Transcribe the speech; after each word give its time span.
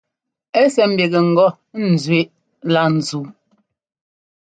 Ɛ́ 0.61 0.65
sɛ́ 0.73 0.87
ḿbígɛ 0.93 1.19
ŋgɔ 1.29 1.47
ńzẅíꞌ 1.91 2.31
lá 2.73 2.81
ńzúu. 2.95 3.25